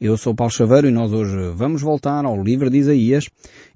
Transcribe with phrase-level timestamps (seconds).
[0.00, 3.26] Eu sou Paulo Chaveiro e nós hoje vamos voltar ao livro de Isaías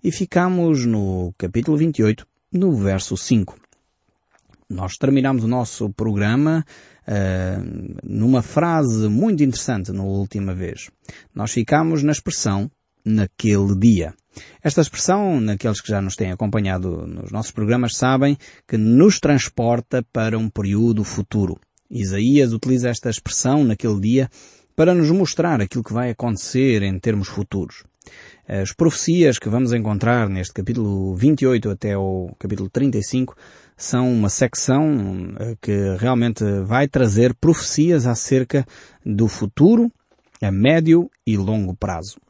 [0.03, 3.55] e ficamos no capítulo 28, no verso 5.
[4.71, 6.65] Nós terminamos o nosso programa
[7.07, 10.89] uh, numa frase muito interessante na última vez.
[11.35, 12.71] Nós ficamos na expressão
[13.05, 14.15] naquele dia.
[14.63, 20.03] Esta expressão, naqueles que já nos têm acompanhado nos nossos programas, sabem que nos transporta
[20.11, 21.61] para um período futuro.
[21.91, 24.31] Isaías utiliza esta expressão naquele dia
[24.77, 27.85] para nos mostrar aquilo que vai acontecer em termos futuros.
[28.47, 33.35] As profecias que vamos encontrar neste capítulo 28 até o capítulo 35
[33.77, 38.67] são uma secção eh, que realmente vai trazer profecias acerca
[39.05, 39.91] do futuro
[40.43, 42.21] a médio e longo prazo.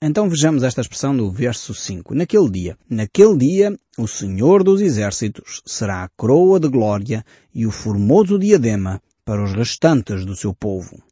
[0.00, 2.14] Então vejamos esta expressão no verso 5.
[2.14, 7.70] Naquele dia, naquele dia, o Senhor dos Exércitos será a coroa de glória e o
[7.70, 11.02] formoso diadema para os restantes do seu povo.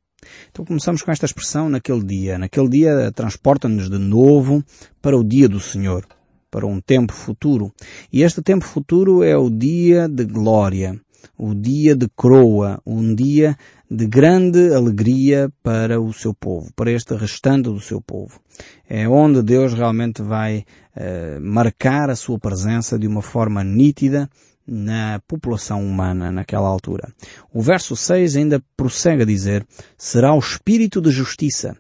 [0.51, 2.39] Então começamos com esta expressão naquele dia.
[2.39, 4.63] Naquele dia transporta-nos de novo
[5.01, 6.07] para o dia do Senhor,
[6.51, 7.73] para um tempo futuro.
[8.13, 11.01] E este tempo futuro é o dia de glória,
[11.39, 13.57] o dia de coroa, um dia
[13.91, 18.41] de grande alegria para o seu povo, para este restante do seu povo.
[18.89, 20.65] É onde Deus realmente vai
[20.97, 24.29] uh, marcar a sua presença de uma forma nítida
[24.71, 27.13] na população humana naquela altura.
[27.53, 29.67] O verso 6 ainda prossegue a dizer,
[29.99, 31.77] será o espírito de justiça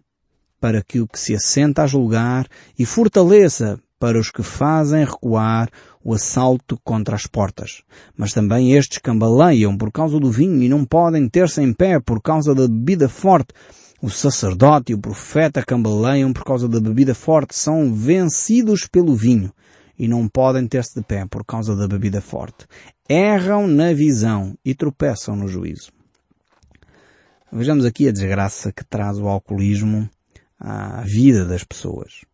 [0.60, 5.70] para que o que se assenta a julgar e fortaleça para os que fazem recuar
[6.02, 7.82] o assalto contra as portas.
[8.16, 12.20] Mas também estes cambaleiam por causa do vinho e não podem ter-se em pé por
[12.20, 13.54] causa da bebida forte.
[14.02, 19.52] O sacerdote e o profeta cambaleiam por causa da bebida forte, são vencidos pelo vinho
[20.00, 22.66] e não podem ter-se de pé por causa da bebida forte.
[23.06, 25.92] Erram na visão e tropeçam no juízo.
[27.52, 30.08] Vejamos aqui a desgraça que traz o alcoolismo
[30.58, 32.24] à vida das pessoas.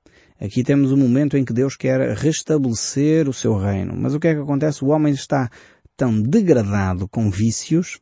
[0.41, 3.97] Aqui temos um momento em que Deus quer restabelecer o seu reino.
[3.97, 4.85] Mas o que é que acontece?
[4.85, 5.51] O homem está
[5.97, 7.99] tão degradado com vícios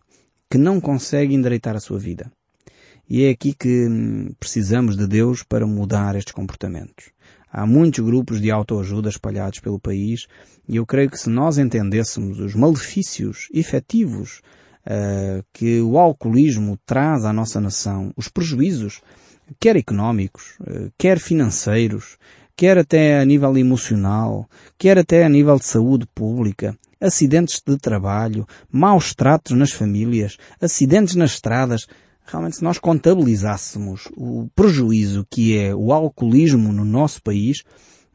[0.50, 2.30] que não consegue endireitar a sua vida.
[3.08, 7.13] E é aqui que hum, precisamos de Deus para mudar estes comportamentos.
[7.56, 10.26] Há muitos grupos de autoajuda espalhados pelo país
[10.68, 14.40] e eu creio que se nós entendêssemos os malefícios efetivos
[14.84, 19.00] uh, que o alcoolismo traz à nossa nação, os prejuízos,
[19.60, 22.18] quer económicos, uh, quer financeiros,
[22.56, 28.44] quer até a nível emocional, quer até a nível de saúde pública, acidentes de trabalho,
[28.68, 31.86] maus tratos nas famílias, acidentes nas estradas,
[32.24, 37.62] realmente se nós contabilizássemos o prejuízo que é o alcoolismo no nosso país,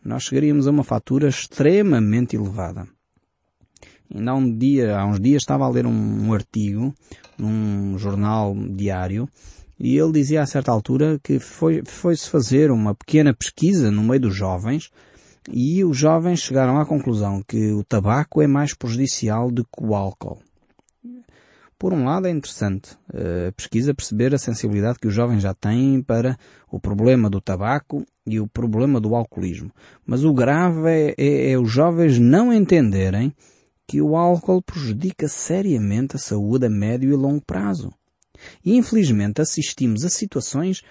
[0.03, 2.87] nós chegaríamos a uma fatura extremamente elevada.
[4.13, 6.93] Ainda há, um dia, há uns dias estava a ler um, um artigo
[7.37, 9.29] num jornal diário
[9.79, 14.21] e ele dizia a certa altura que foi-se foi fazer uma pequena pesquisa no meio
[14.21, 14.89] dos jovens
[15.51, 19.95] e os jovens chegaram à conclusão que o tabaco é mais prejudicial do que o
[19.95, 20.39] álcool.
[21.79, 25.53] Por um lado é interessante eh, a pesquisa perceber a sensibilidade que os jovens já
[25.53, 26.37] têm para
[26.69, 29.71] o problema do tabaco e o problema do alcoolismo.
[30.05, 33.33] Mas o grave é, é, é os jovens não entenderem
[33.87, 37.93] que o álcool prejudica seriamente a saúde a médio e longo prazo.
[38.63, 40.81] E infelizmente assistimos a situações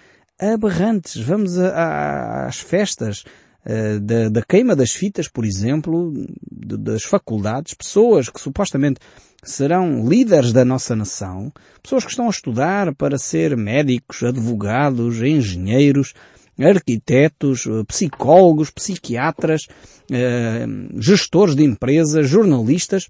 [0.41, 1.20] aberrantes.
[1.20, 3.25] Vamos às festas
[3.69, 6.12] uh, da, da, queima das fitas, por exemplo,
[6.51, 9.01] de, das faculdades, pessoas que supostamente
[9.43, 11.53] serão líderes da nossa nação,
[11.83, 16.12] pessoas que estão a estudar para ser médicos, advogados, engenheiros,
[16.59, 19.62] arquitetos, psicólogos, psiquiatras,
[20.11, 20.67] eh,
[20.99, 23.09] gestores de empresas, jornalistas.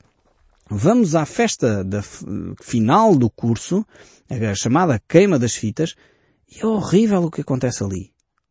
[0.69, 2.03] Vamos à festa da
[2.61, 3.87] final do curso,
[4.29, 5.95] a chamada queima das fitas,
[6.51, 8.11] e é horrível o que acontece ali.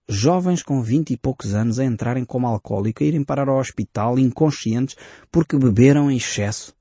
[0.10, 4.18] Jovens com vinte e poucos anos a entrarem como alcoólico, a irem parar ao hospital
[4.18, 4.96] inconscientes
[5.32, 6.78] porque beberam em excesso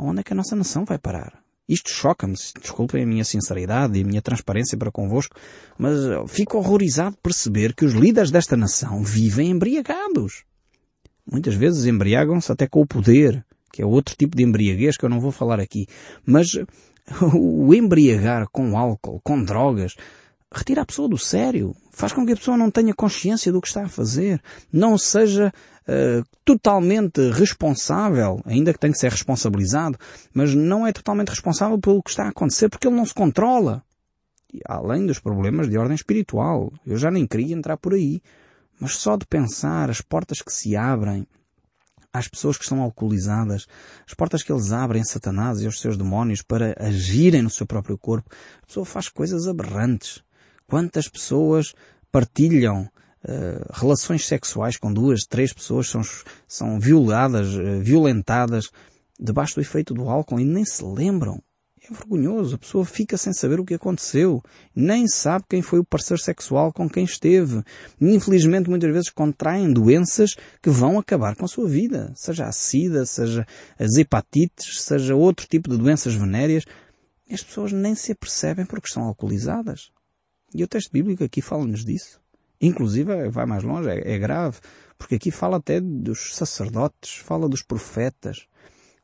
[0.00, 1.40] onde é que a nossa nação vai parar?
[1.68, 5.36] Isto choca-me, desculpem a minha sinceridade e a minha transparência para convosco,
[5.78, 5.94] mas
[6.28, 10.44] fico horrorizado de perceber que os líderes desta nação vivem embriagados.
[11.30, 15.08] Muitas vezes embriagam-se até com o poder, que é outro tipo de embriaguez que eu
[15.08, 15.86] não vou falar aqui.
[16.26, 16.48] Mas
[17.34, 19.94] o embriagar com álcool, com drogas,
[20.52, 21.74] retira a pessoa do sério.
[21.92, 24.42] Faz com que a pessoa não tenha consciência do que está a fazer.
[24.72, 25.52] Não seja
[25.86, 29.98] uh, totalmente responsável, ainda que tenha que ser responsabilizado,
[30.34, 33.82] mas não é totalmente responsável pelo que está a acontecer porque ele não se controla.
[34.52, 36.72] E, além dos problemas de ordem espiritual.
[36.84, 38.20] Eu já nem queria entrar por aí.
[38.80, 41.26] Mas só de pensar as portas que se abrem
[42.12, 43.66] às pessoas que estão alcoolizadas,
[44.04, 47.66] as portas que eles abrem a Satanás e aos seus demónios para agirem no seu
[47.66, 48.28] próprio corpo,
[48.62, 50.24] a pessoa faz coisas aberrantes
[50.70, 51.74] Quantas pessoas
[52.12, 52.82] partilham
[53.24, 56.00] uh, relações sexuais com duas, três pessoas, são,
[56.46, 58.70] são violadas, uh, violentadas
[59.18, 61.42] debaixo do efeito do álcool e nem se lembram.
[61.82, 62.54] É vergonhoso.
[62.54, 64.40] A pessoa fica sem saber o que aconteceu.
[64.72, 67.64] Nem sabe quem foi o parceiro sexual com quem esteve.
[68.00, 72.12] E, infelizmente, muitas vezes contraem doenças que vão acabar com a sua vida.
[72.14, 73.44] Seja a sida, seja
[73.76, 76.64] as hepatites, seja outro tipo de doenças venéreas.
[77.28, 79.90] As pessoas nem se apercebem porque estão alcoolizadas.
[80.54, 82.20] E o texto bíblico aqui fala-nos disso.
[82.60, 84.58] Inclusive, vai mais longe, é, é grave,
[84.98, 88.46] porque aqui fala até dos sacerdotes, fala dos profetas,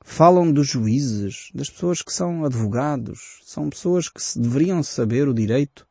[0.05, 5.87] falam dos juízes, das pessoas que são advogados, são pessoas que deveriam saber o direito,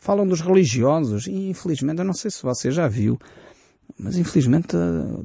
[0.00, 3.18] falam dos religiosos e infelizmente, eu não sei se você já viu,
[3.98, 4.76] mas infelizmente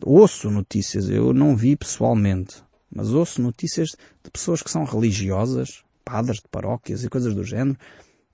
[0.05, 2.63] ouço notícias, eu não vi pessoalmente,
[2.93, 3.89] mas ouço notícias
[4.23, 7.77] de pessoas que são religiosas, padres de paróquias e coisas do género,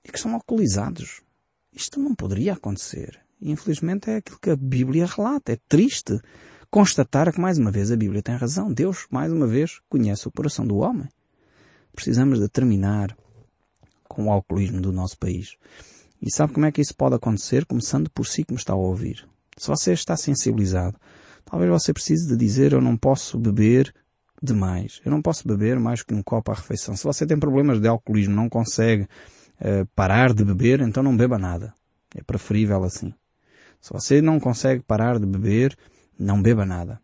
[0.09, 1.21] e que são alcoolizados.
[1.71, 3.19] Isto não poderia acontecer.
[3.39, 5.53] E, infelizmente é aquilo que a Bíblia relata.
[5.53, 6.19] É triste
[6.69, 8.73] constatar que mais uma vez a Bíblia tem razão.
[8.73, 11.07] Deus, mais uma vez, conhece o coração do homem.
[11.93, 13.15] Precisamos de terminar
[14.03, 15.55] com o alcoolismo do nosso país.
[16.21, 17.65] E sabe como é que isso pode acontecer?
[17.65, 19.27] Começando por si que me está a ouvir.
[19.57, 20.97] Se você está sensibilizado,
[21.45, 23.93] talvez você precise de dizer eu não posso beber
[24.41, 25.01] demais.
[25.05, 26.95] Eu não posso beber mais que um copo à refeição.
[26.95, 29.07] Se você tem problemas de alcoolismo, não consegue
[29.61, 31.73] uh, parar de beber, então não beba nada.
[32.15, 33.13] É preferível assim.
[33.79, 35.77] Se você não consegue parar de beber,
[36.17, 36.99] não beba nada.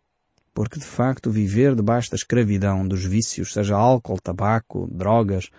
[0.53, 5.49] Porque de facto viver debaixo da escravidão dos vícios, seja álcool, tabaco, drogas,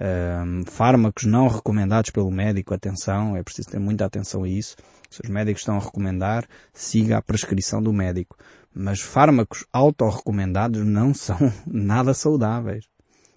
[0.00, 4.76] um, fármacos não recomendados pelo médico, atenção, é preciso ter muita atenção a isso.
[5.08, 8.36] Se os médicos estão a recomendar, siga a prescrição do médico.
[8.74, 12.84] Mas fármacos autorrecomendados não são nada saudáveis.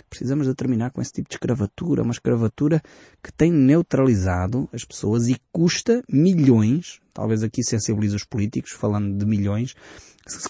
[0.10, 2.82] Precisamos de terminar com esse tipo de escravatura, uma escravatura
[3.22, 9.26] que tem neutralizado as pessoas e custa milhões, talvez aqui sensibilize os políticos, falando de
[9.26, 9.76] milhões,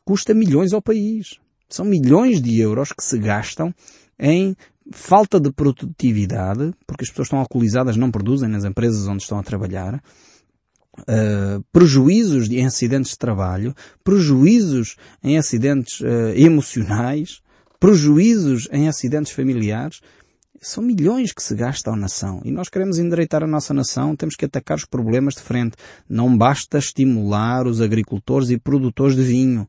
[0.06, 1.40] custa milhões ao país.
[1.70, 3.74] São milhões de euros que se gastam
[4.20, 4.56] em
[4.92, 9.44] falta de produtividade, porque as pessoas estão alcoolizadas, não produzem nas empresas onde estão a
[9.44, 10.02] trabalhar,
[11.02, 13.72] Uh, prejuízos em acidentes de trabalho,
[14.04, 17.40] prejuízos em acidentes uh, emocionais,
[17.80, 20.02] prejuízos em acidentes familiares.
[20.60, 22.42] São milhões que se gastam à nação.
[22.44, 25.76] E nós queremos endireitar a nossa nação, temos que atacar os problemas de frente.
[26.10, 29.68] Não basta estimular os agricultores e produtores de vinho,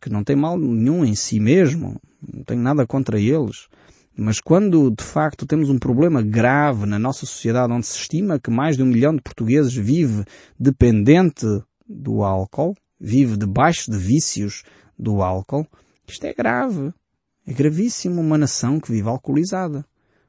[0.00, 2.00] que não tem mal nenhum em si mesmo.
[2.32, 3.68] Não tenho nada contra eles.
[4.16, 8.50] Mas quando de facto temos um problema grave na nossa sociedade onde se estima que
[8.50, 10.24] mais de um milhão de portugueses vive
[10.58, 11.44] dependente
[11.86, 14.62] do álcool, vive debaixo de vícios
[14.98, 15.66] do álcool,
[16.08, 16.94] isto é grave.
[17.46, 19.84] É gravíssimo uma nação que vive alcoolizada.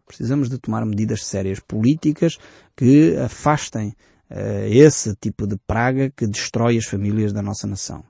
[0.05, 2.37] Precisamos de tomar medidas sérias políticas
[2.75, 3.89] que afastem
[4.29, 8.03] uh, esse tipo de praga que destrói as famílias da nossa nação.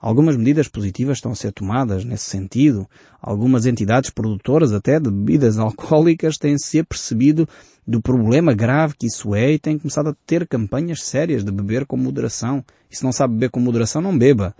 [0.00, 2.88] Algumas medidas positivas estão a ser tomadas nesse sentido.
[3.20, 7.48] Algumas entidades produtoras até de bebidas alcoólicas têm-se apercebido
[7.86, 11.86] do problema grave que isso é e têm começado a ter campanhas sérias de beber
[11.86, 12.64] com moderação.
[12.90, 14.54] E se não sabe beber com moderação, não beba.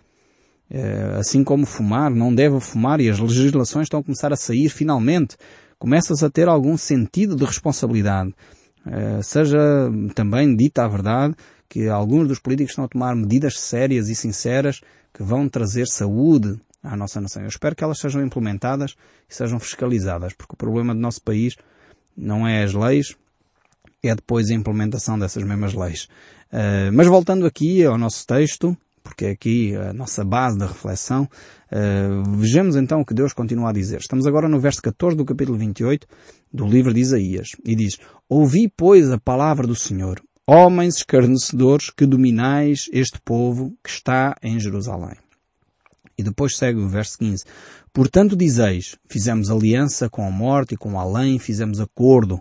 [0.70, 4.68] Eh, assim como fumar, não deve fumar e as legislações estão a começar a sair
[4.68, 5.36] finalmente.
[5.78, 8.32] Começas a ter algum sentido de responsabilidade.
[8.86, 9.58] Eh, seja
[10.14, 11.34] também dita a verdade
[11.68, 14.80] que alguns dos políticos estão a tomar medidas sérias e sinceras
[15.12, 17.42] que vão trazer saúde à nossa nação.
[17.42, 18.94] Eu espero que elas sejam implementadas
[19.28, 21.56] e sejam fiscalizadas, porque o problema do nosso país
[22.16, 23.14] não é as leis,
[24.02, 26.08] é depois a implementação dessas mesmas leis.
[26.52, 31.28] Uh, mas voltando aqui ao nosso texto, porque é aqui a nossa base da reflexão.
[31.70, 33.98] Uh, vejamos então o que Deus continua a dizer.
[33.98, 36.06] Estamos agora no verso 14 do capítulo 28
[36.52, 42.06] do livro de Isaías e diz: Ouvi, pois, a palavra do Senhor, homens escarnecedores que
[42.06, 45.16] dominais este povo que está em Jerusalém.
[46.18, 47.44] E depois segue o verso 15.
[47.92, 52.40] Portanto dizeis, fizemos aliança com a morte e com além, fizemos acordo.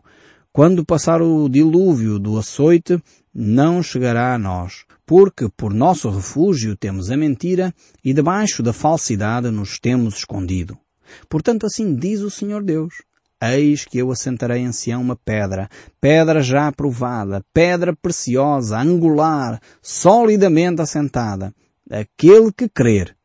[0.52, 3.02] Quando passar o dilúvio do açoite,
[3.34, 7.74] não chegará a nós porque por nosso refúgio temos a mentira
[8.06, 10.78] e debaixo da falsidade nos temos escondido.
[11.28, 12.94] Portanto, assim diz o Senhor Deus.
[13.42, 15.68] Eis que eu assentarei em Sião uma pedra,
[16.00, 21.56] pedra já aprovada, pedra preciosa, angular, solidamente assentada.
[21.90, 23.18] Aquele que crer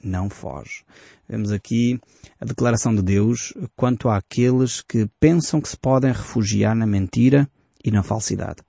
[0.00, 0.84] não foge.
[1.28, 1.98] Vemos aqui
[2.40, 7.50] a declaração de Deus quanto àqueles que pensam que se podem refugiar na mentira
[7.84, 8.62] e na falsidade.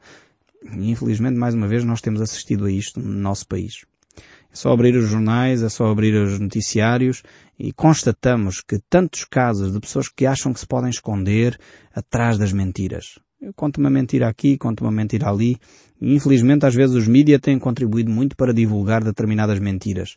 [0.71, 3.85] E infelizmente, mais uma vez, nós temos assistido a isto no nosso país.
[4.17, 7.23] É só abrir os jornais, é só abrir os noticiários
[7.57, 11.59] e constatamos que tantos casos de pessoas que acham que se podem esconder
[11.93, 13.19] atrás das mentiras.
[13.55, 15.57] conta uma mentira aqui, conta uma mentira ali.
[15.99, 20.15] E, infelizmente, às vezes os mídias têm contribuído muito para divulgar determinadas mentiras.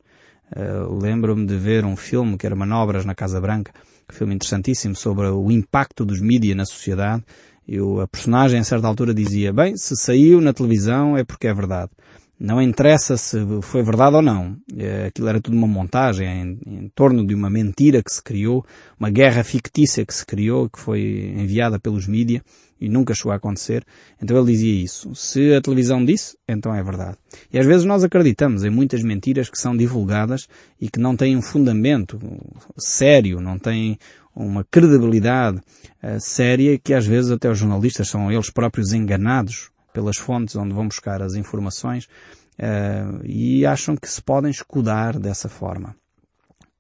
[0.55, 3.73] Uh, Lembro-me de ver um filme que era Manobras na Casa Branca,
[4.09, 7.25] um filme interessantíssimo sobre o impacto dos mídias na sociedade.
[7.69, 11.55] E a personagem, a certa altura, dizia, bem, se saiu na televisão é porque é
[11.55, 11.91] verdade.
[12.39, 14.57] Não interessa se foi verdade ou não.
[14.77, 18.65] É, aquilo era tudo uma montagem em, em, torno de uma mentira que se criou,
[19.01, 22.43] uma guerra fictícia que se criou, que foi enviada pelos mídias
[22.79, 23.85] e nunca chegou a acontecer.
[24.23, 25.15] Então ele dizia isso.
[25.15, 27.17] Se a televisão disse, então é verdade.
[27.51, 30.47] E às vezes nós acreditamos em muitas mentiras que são divulgadas
[30.79, 32.21] e que não têm um fundamento
[32.77, 33.99] sério, não têm
[34.37, 40.19] uma credibilidade uh, séria que às vezes até os jornalistas são eles próprios enganados pelas
[40.19, 45.97] fontes onde vão buscar as informações uh, e acham que se podem escudar dessa forma.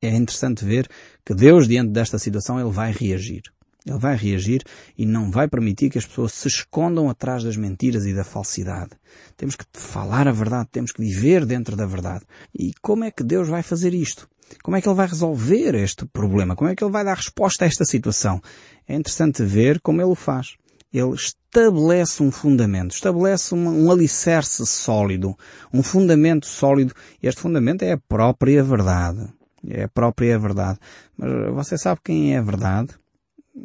[0.02, 0.86] É interessante ver
[1.25, 3.42] que Deus, diante desta situação, Ele vai reagir.
[3.86, 4.62] Ele vai reagir
[4.98, 8.90] e não vai permitir que as pessoas se escondam atrás das mentiras e da falsidade.
[9.36, 12.24] Temos que falar a verdade, temos que viver dentro da verdade.
[12.52, 14.28] E como é que Deus vai fazer isto?
[14.62, 16.56] Como é que Ele vai resolver este problema?
[16.56, 18.40] Como é que Ele vai dar resposta a esta situação?
[18.88, 20.56] É interessante ver como Ele o faz
[20.98, 25.36] ele estabelece um fundamento, estabelece um, alicerce sólido,
[25.72, 26.94] um fundamento sólido.
[27.22, 29.28] Este fundamento é a própria verdade.
[29.68, 30.78] É a própria verdade.
[31.16, 32.94] Mas você sabe quem é a verdade?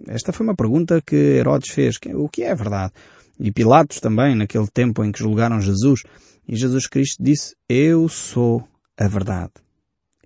[0.07, 1.98] Esta foi uma pergunta que Herodes fez.
[2.15, 2.93] O que é verdade?
[3.39, 6.03] E Pilatos também, naquele tempo em que julgaram Jesus.
[6.48, 8.67] E Jesus Cristo disse, eu sou
[8.98, 9.51] a verdade.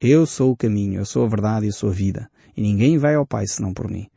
[0.02, 2.30] Eu sou o caminho, eu sou a verdade e eu sou a vida.
[2.56, 4.08] E ninguém vai ao Pai senão por mim.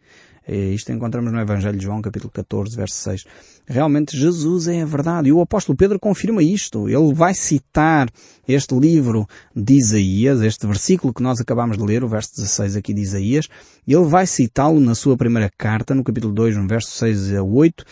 [0.51, 3.25] É, isto encontramos no Evangelho de João, capítulo 14, verso 6.
[3.67, 5.29] Realmente Jesus é a verdade.
[5.29, 6.89] E o apóstolo Pedro confirma isto.
[6.89, 8.09] Ele vai citar
[8.49, 12.95] este livro de Isaías, este versículo que nós acabamos de ler, o verso 16 aqui
[12.95, 13.47] de Isaías.
[13.87, 17.85] Ele vai citá-lo na sua primeira carta, no capítulo 2, no verso 6 a 8,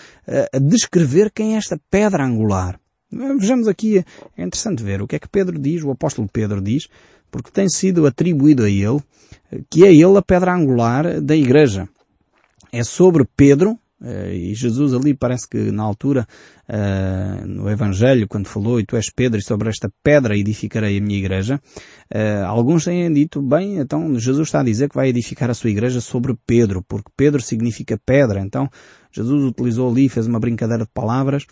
[0.54, 2.80] a descrever quem é esta pedra angular.
[3.38, 4.02] Vejamos aqui,
[4.34, 6.88] é interessante ver o que é que Pedro diz, o apóstolo Pedro diz,
[7.30, 9.00] porque tem sido atribuído a ele,
[9.68, 11.86] que é ele a pedra angular da igreja
[12.78, 16.28] é sobre Pedro, Uh, e Jesus ali parece que na altura,
[16.68, 21.00] uh, no Evangelho, quando falou, e tu és Pedro, e sobre esta pedra edificarei a
[21.00, 21.58] minha igreja,
[22.14, 25.70] uh, alguns têm dito, bem, então Jesus está a dizer que vai edificar a sua
[25.70, 28.68] igreja sobre Pedro, porque Pedro significa pedra, então
[29.10, 31.46] Jesus utilizou ali, fez uma brincadeira de palavras,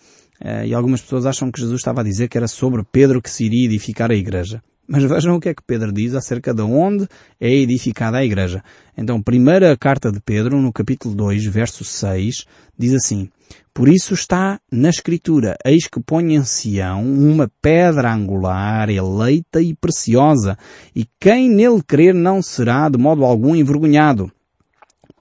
[0.65, 3.45] e algumas pessoas acham que Jesus estava a dizer que era sobre Pedro que se
[3.45, 4.61] iria edificar a igreja.
[4.87, 7.07] Mas vejam o que é que Pedro diz acerca de onde
[7.39, 8.63] é edificada a igreja.
[8.95, 12.45] Então, primeira carta de Pedro, no capítulo 2, verso 6,
[12.77, 13.29] diz assim,
[13.73, 19.73] Por isso está na Escritura, eis que põe em Sião uma pedra angular, eleita e
[19.73, 20.55] preciosa,
[20.95, 24.31] e quem nele crer não será de modo algum envergonhado.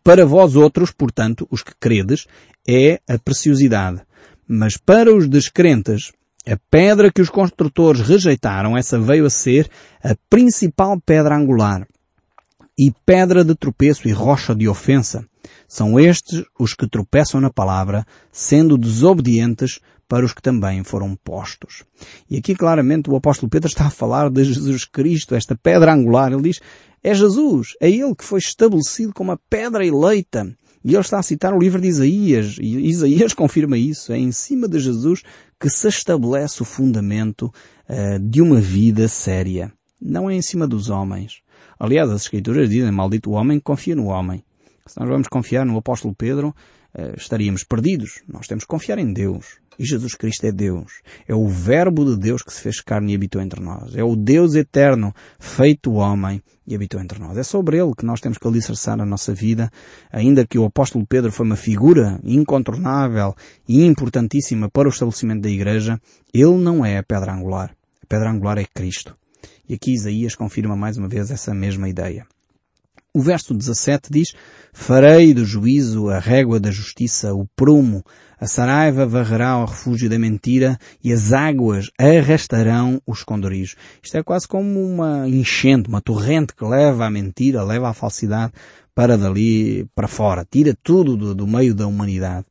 [0.03, 2.27] Para vós outros, portanto, os que credes,
[2.69, 4.03] é a preciosidade.
[4.47, 6.13] Mas para os descrentes,
[6.47, 9.69] a pedra que os construtores rejeitaram, essa veio a ser
[10.03, 11.87] a principal pedra angular.
[12.79, 15.25] E pedra de tropeço e rocha de ofensa.
[15.69, 21.85] São estes os que tropeçam na palavra, sendo desobedientes para os que também foram postos.
[22.29, 26.33] E aqui claramente o apóstolo Pedro está a falar de Jesus Cristo, esta pedra angular.
[26.33, 26.61] Ele diz,
[27.03, 30.55] é Jesus, é Ele que foi estabelecido como a pedra eleita.
[30.85, 34.13] E ele está a citar o livro de Isaías, e Isaías confirma isso.
[34.13, 35.23] É em cima de Jesus
[35.59, 37.53] que se estabelece o fundamento
[37.89, 39.73] uh, de uma vida séria.
[40.01, 41.43] Não é em cima dos homens.
[41.79, 44.45] Aliás, as Escrituras dizem, maldito o homem que confia no homem.
[44.87, 46.49] Se nós vamos confiar no apóstolo Pedro,
[46.95, 48.23] uh, estaríamos perdidos.
[48.29, 49.59] Nós temos que confiar em Deus.
[49.79, 51.01] E Jesus Cristo é Deus.
[51.27, 53.95] É o Verbo de Deus que se fez carne e habitou entre nós.
[53.95, 57.37] É o Deus eterno, feito homem e habitou entre nós.
[57.37, 59.71] É sobre Ele que nós temos que alicerçar a nossa vida,
[60.13, 63.35] ainda que o apóstolo Pedro foi uma figura incontornável
[63.69, 66.01] e importantíssima para o estabelecimento da Igreja,
[66.33, 67.75] ele não é a pedra angular.
[68.03, 69.17] A pedra angular é Cristo.
[69.69, 72.27] E aqui Isaías confirma mais uma vez essa mesma ideia.
[73.17, 74.35] O verso 17 diz,
[74.73, 78.05] Farei do juízo a régua da justiça, o prumo,
[78.45, 83.75] a saraiva varrerá ao refúgio da mentira e as águas arrastarão os esconderijos.
[84.03, 88.53] Isto é quase como uma enchente, uma torrente que leva a mentira, leva a falsidade
[88.95, 90.45] para dali para fora.
[90.45, 92.45] Tira tudo do, do meio da humanidade.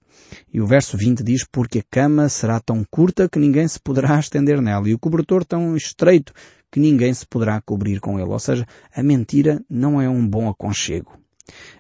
[0.52, 4.20] E o verso 20 diz, porque a cama será tão curta que ninguém se poderá
[4.20, 6.34] estender nela e o cobertor tão estreito
[6.72, 8.32] que ninguém se poderá cobrir com ele.
[8.32, 11.23] Ou seja, a mentira não é um bom aconchego.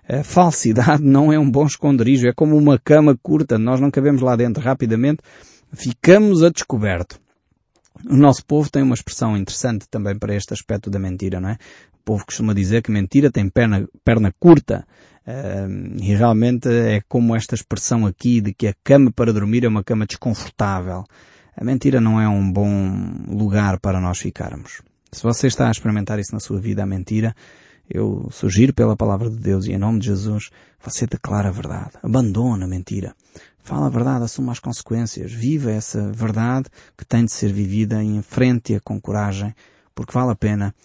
[0.07, 4.21] A falsidade não é um bom esconderijo, é como uma cama curta, nós não cabemos
[4.21, 5.21] lá dentro rapidamente,
[5.71, 7.19] ficamos a descoberto.
[8.09, 11.57] O nosso povo tem uma expressão interessante também para este aspecto da mentira, não é?
[11.93, 14.85] O povo costuma dizer que mentira tem perna, perna curta.
[15.25, 19.69] Uh, e realmente é como esta expressão aqui de que a cama para dormir é
[19.69, 21.05] uma cama desconfortável.
[21.55, 22.67] A mentira não é um bom
[23.29, 24.81] lugar para nós ficarmos.
[25.13, 27.33] Se você está a experimentar isso na sua vida, a mentira,
[27.89, 30.49] eu sugiro pela palavra de Deus e em nome de Jesus,
[30.81, 31.91] você declara a verdade.
[32.01, 33.15] Abandona a mentira.
[33.63, 35.31] Fala a verdade, assuma as consequências.
[35.31, 39.55] Viva essa verdade que tem de ser vivida em frente com coragem,
[39.95, 40.75] porque vale a pena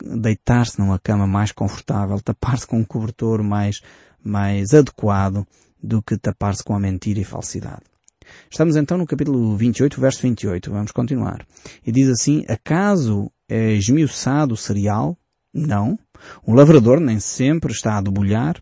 [0.00, 3.80] deitar-se numa cama mais confortável, tapar-se com um cobertor mais,
[4.22, 5.46] mais adequado
[5.82, 7.82] do que tapar-se com a mentira e falsidade.
[8.50, 10.70] Estamos então no capítulo 28, verso 28.
[10.70, 11.46] Vamos continuar.
[11.84, 15.16] E diz assim, acaso é esmiuçado o cereal?
[15.52, 15.98] Não.
[16.46, 18.56] Um lavrador nem sempre está a debulhar,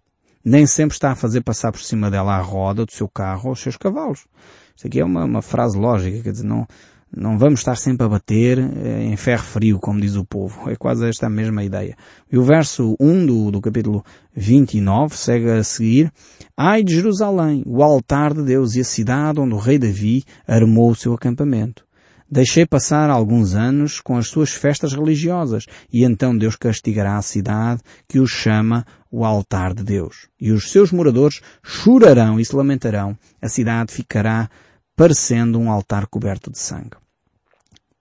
[0.45, 3.53] nem sempre está a fazer passar por cima dela a roda do seu carro ou
[3.53, 4.27] os seus cavalos.
[4.75, 6.67] Isto aqui é uma, uma frase lógica, quer dizer, não,
[7.15, 10.69] não vamos estar sempre a bater eh, em ferro frio, como diz o povo.
[10.69, 11.97] É quase esta mesma ideia.
[12.31, 16.13] E o verso 1 do, do capítulo 29 segue a seguir.
[16.57, 20.91] Ai de Jerusalém, o altar de Deus e a cidade onde o rei Davi armou
[20.91, 21.86] o seu acampamento.
[22.29, 27.83] Deixei passar alguns anos com as suas festas religiosas, e então Deus castigará a cidade
[28.09, 30.29] que os chama o altar de Deus.
[30.41, 33.17] E os seus moradores chorarão e se lamentarão.
[33.41, 34.51] A cidade ficará
[34.97, 36.97] parecendo um altar coberto de sangue.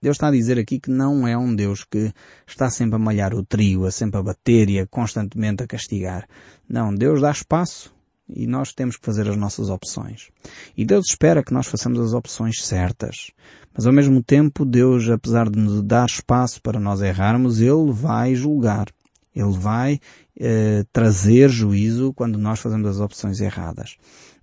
[0.02, 2.12] Deus está a dizer aqui que não é um Deus que
[2.46, 6.28] está sempre a malhar o trigo, a sempre a bater e a constantemente a castigar.
[6.68, 7.94] Não, Deus dá espaço
[8.28, 10.30] e nós temos que fazer as nossas opções.
[10.76, 13.30] E Deus espera que nós façamos as opções certas.
[13.76, 18.34] Mas ao mesmo tempo, Deus, apesar de nos dar espaço para nós errarmos, Ele vai
[18.34, 18.86] julgar.
[19.34, 20.00] Ele vai
[20.40, 23.96] eh, trazer juízo quando nós fazemos as opções erradas.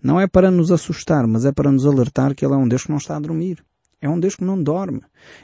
[0.03, 2.83] Não é para nos assustar, mas é para nos alertar que Ele é um Deus
[2.83, 3.63] que não está a dormir.
[3.99, 5.01] É um Deus que não dorme.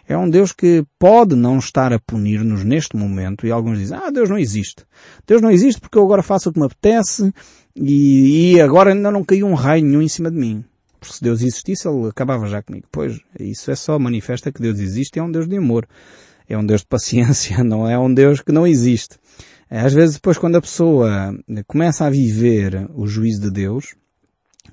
[0.07, 3.47] É um Deus que pode não estar a punir-nos neste momento.
[3.47, 4.83] E alguns dizem, ah, Deus não existe.
[5.25, 7.33] Deus não existe porque eu agora faço o que me apetece
[7.75, 10.65] e, e agora ainda não caiu um raio nenhum em cima de mim.
[10.99, 12.87] Porque se Deus existisse, Ele acabava já comigo.
[12.91, 15.87] Pois, isso é só manifesta que Deus existe e é um Deus de amor.
[16.47, 19.17] É um Deus de paciência, não é um Deus que não existe.
[19.69, 21.33] Às vezes depois quando a pessoa
[21.67, 23.93] começa a viver o juízo de Deus,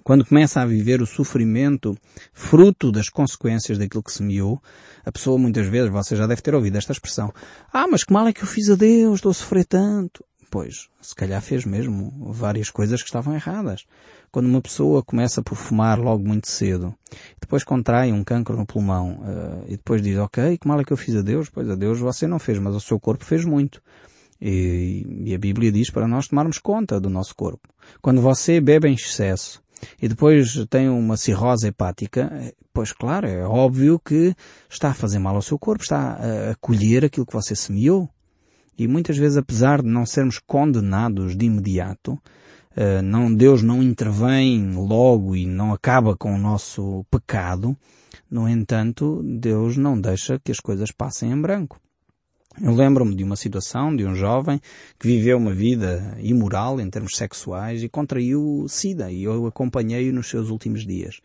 [0.02, 1.96] quando começa a viver o sofrimento
[2.32, 4.62] fruto das consequências daquilo que semeou,
[5.04, 7.32] a pessoa muitas vezes, você já deve ter ouvido esta expressão,
[7.72, 10.24] ah, mas que mal é que eu fiz a Deus, estou a sofrer tanto.
[10.56, 13.84] Pois, se calhar fez mesmo várias coisas que estavam erradas.
[14.32, 16.94] Quando uma pessoa começa por fumar logo muito cedo,
[17.38, 20.94] depois contrai um cancro no pulmão, uh, e depois diz, ok, que mal é que
[20.94, 21.50] eu fiz a Deus?
[21.50, 23.82] Pois a Deus você não fez, mas o seu corpo fez muito.
[24.40, 27.68] E, e a Bíblia diz para nós tomarmos conta do nosso corpo.
[28.00, 29.62] Quando você bebe em excesso,
[30.00, 32.32] e depois tem uma cirrose hepática,
[32.72, 34.34] pois claro, é óbvio que
[34.70, 36.12] está a fazer mal ao seu corpo, está
[36.50, 38.08] a colher aquilo que você semeou.
[38.78, 42.18] E muitas vezes, apesar de não sermos condenados de imediato,
[42.76, 47.76] eh, não, Deus não intervém logo e não acaba com o nosso pecado,
[48.30, 51.80] no entanto, Deus não deixa que as coisas passem em branco.
[52.60, 54.60] Eu lembro-me de uma situação de um jovem
[54.98, 60.28] que viveu uma vida imoral em termos sexuais e contraiu SIDA e eu acompanhei-o nos
[60.28, 61.20] seus últimos dias.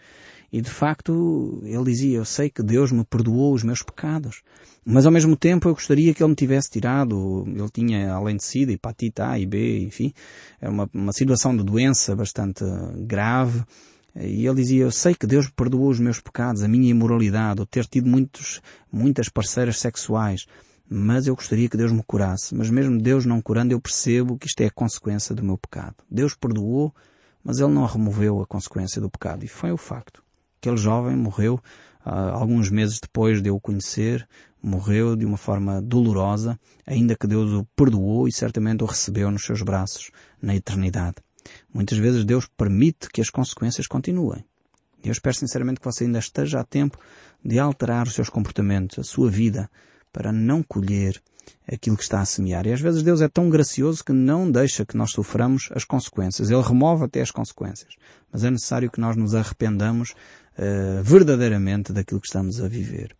[0.51, 4.41] E de facto ele dizia, eu sei que Deus me perdoou os meus pecados,
[4.83, 8.43] mas ao mesmo tempo eu gostaria que ele me tivesse tirado, ele tinha além de
[8.43, 10.13] SIDA, hepatite A e B, enfim,
[10.59, 12.65] é uma, uma situação de doença bastante
[12.97, 13.63] grave,
[14.13, 17.65] e ele dizia, eu sei que Deus perdoou os meus pecados, a minha imoralidade, o
[17.65, 18.61] ter tido muitos,
[18.91, 20.45] muitas parceiras sexuais,
[20.89, 22.53] mas eu gostaria que Deus me curasse.
[22.53, 25.95] Mas mesmo Deus não curando, eu percebo que isto é a consequência do meu pecado.
[26.09, 26.93] Deus perdoou,
[27.41, 29.45] mas Ele não removeu a consequência do pecado.
[29.45, 30.21] E foi o facto.
[30.61, 31.55] Aquele jovem morreu
[32.05, 34.27] uh, alguns meses depois de eu o conhecer,
[34.61, 39.43] morreu de uma forma dolorosa, ainda que Deus o perdoou e certamente o recebeu nos
[39.43, 41.15] seus braços na eternidade.
[41.73, 44.45] Muitas vezes Deus permite que as consequências continuem.
[45.03, 46.99] Eu espero sinceramente que você ainda esteja a tempo
[47.43, 49.67] de alterar os seus comportamentos, a sua vida,
[50.13, 51.19] para não colher
[51.67, 52.67] aquilo que está a semear.
[52.67, 56.49] E às vezes Deus é tão gracioso que não deixa que nós soframos as consequências.
[56.49, 57.95] Ele remove até as consequências.
[58.31, 60.13] Mas é necessário que nós nos arrependamos
[60.57, 63.15] uh, verdadeiramente daquilo que estamos a viver.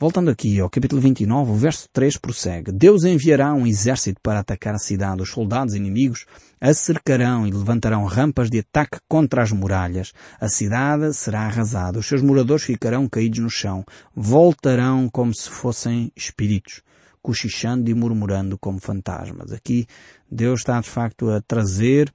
[0.00, 2.70] Voltando aqui ao capítulo 29, o verso 3 prossegue.
[2.70, 5.22] Deus enviará um exército para atacar a cidade.
[5.22, 6.24] Os soldados inimigos
[6.60, 10.12] a cercarão e levantarão rampas de ataque contra as muralhas.
[10.40, 11.98] A cidade será arrasada.
[11.98, 13.84] Os seus moradores ficarão caídos no chão.
[14.14, 16.80] Voltarão como se fossem espíritos,
[17.20, 19.50] cochichando e murmurando como fantasmas.
[19.50, 19.84] Aqui
[20.30, 22.14] Deus está de facto a trazer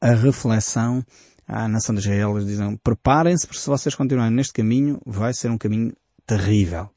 [0.00, 1.04] a reflexão
[1.50, 2.36] à nação de Israel.
[2.36, 5.92] Eles dizem, preparem-se porque se vocês continuarem neste caminho, vai ser um caminho
[6.24, 6.88] terrível.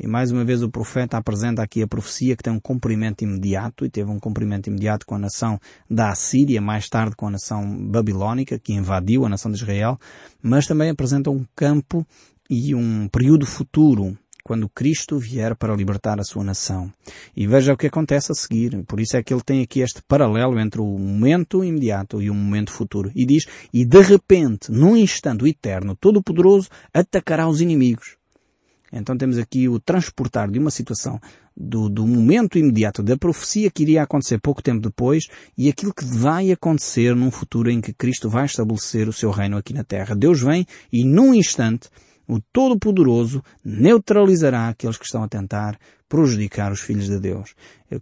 [0.00, 3.84] E mais uma vez o profeta apresenta aqui a profecia que tem um cumprimento imediato
[3.84, 7.86] e teve um cumprimento imediato com a nação da Assíria, mais tarde com a nação
[7.86, 9.96] babilónica que invadiu a nação de Israel,
[10.42, 12.04] mas também apresenta um campo
[12.50, 16.92] e um período futuro, quando Cristo vier para libertar a sua nação.
[17.34, 18.84] E veja o que acontece a seguir.
[18.84, 22.34] Por isso é que ele tem aqui este paralelo entre o momento imediato e o
[22.34, 23.10] momento futuro.
[23.14, 28.18] E diz, e de repente, num instante, Eterno, Todo-Poderoso, atacará os inimigos.
[28.92, 31.18] Então temos aqui o transportar de uma situação
[31.56, 35.24] do, do, momento imediato da profecia que iria acontecer pouco tempo depois
[35.56, 39.56] e aquilo que vai acontecer num futuro em que Cristo vai estabelecer o seu reino
[39.56, 40.14] aqui na Terra.
[40.14, 41.88] Deus vem e num instante
[42.26, 47.54] o Todo-Poderoso neutralizará aqueles que estão a tentar prejudicar os filhos de Deus.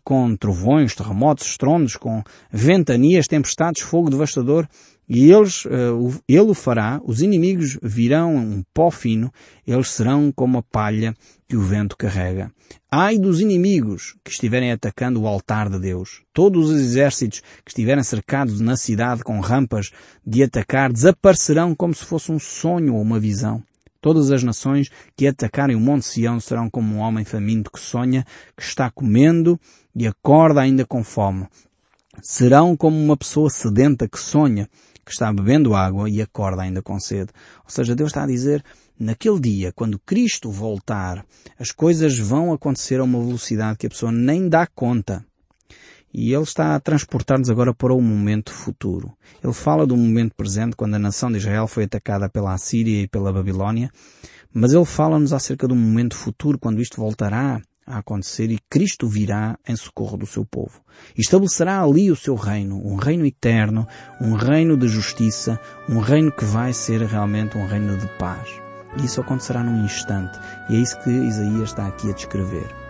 [0.05, 4.69] Com trovões, terremotos, estrondos, com ventanias, tempestades, fogo devastador,
[5.09, 9.33] e eles, uh, ele o fará, os inimigos virão um pó fino,
[9.67, 11.15] eles serão como a palha
[11.49, 12.51] que o vento carrega.
[12.91, 16.23] Ai dos inimigos que estiverem atacando o altar de Deus.
[16.33, 19.91] Todos os exércitos que estiverem cercados na cidade com rampas
[20.27, 23.63] de atacar desaparecerão como se fosse um sonho ou uma visão.
[24.03, 28.27] Todas as nações que atacarem o Monte Sião serão como um homem faminto que sonha,
[28.57, 29.59] que está comendo
[29.95, 31.47] e acorda ainda com fome.
[32.21, 34.69] Serão como uma pessoa sedenta que sonha,
[35.07, 37.31] que está bebendo água e acorda ainda com sede.
[37.65, 38.65] Ou seja, Deus está a dizer,
[38.99, 41.25] naquele dia, quando Cristo voltar,
[41.57, 45.25] as coisas vão acontecer a uma velocidade que a pessoa nem dá conta.
[46.13, 49.13] E ele está a transportar-nos agora para o momento futuro.
[49.43, 53.09] Ele fala do momento presente, quando a nação de Israel foi atacada pela Assíria e
[53.09, 53.91] pela Babilónia,
[54.53, 59.59] mas ele fala-nos acerca do momento futuro, quando isto voltará a acontecer e Cristo virá
[59.67, 60.81] em socorro do seu povo.
[61.17, 63.87] E estabelecerá ali o seu reino, um reino eterno,
[64.21, 68.49] um reino de justiça, um reino que vai ser realmente um reino de paz.
[69.01, 70.39] E isso acontecerá num instante.
[70.69, 72.82] E é isso que Isaías está aqui a descrever.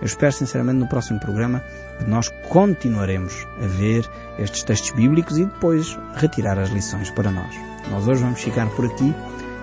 [0.00, 1.62] Eu espero sinceramente no próximo programa
[1.98, 7.54] que nós continuaremos a ver estes textos bíblicos e depois retirar as lições para nós.
[7.90, 9.14] Nós hoje vamos ficar por aqui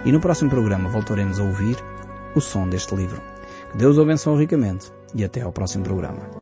[0.06, 1.78] e no próximo programa voltaremos a ouvir
[2.36, 3.22] o som deste livro.
[3.72, 6.24] Que Deus o abençoe ricamente e até ao próximo programa.